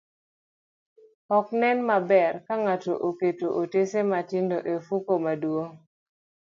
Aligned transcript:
Ok 1.37 1.47
nen 1.61 1.77
maber 1.87 2.33
ka 2.45 2.53
ng'ato 2.63 2.93
oketo 3.07 3.47
otese 3.61 3.99
matindo 4.11 4.57
e 4.71 4.73
ofuko 4.79 5.13
maduong', 5.25 5.75